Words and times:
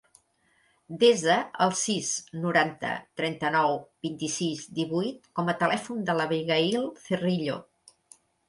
Desa 1.03 1.35
el 1.65 1.73
sis, 1.81 2.09
noranta, 2.45 2.95
trenta-nou, 3.21 3.77
vint-i-sis, 4.07 4.65
divuit 4.81 5.31
com 5.41 5.55
a 5.55 5.59
telèfon 5.63 6.03
de 6.09 6.19
l'Abigaïl 6.19 6.93
Cerrillo. 7.07 7.61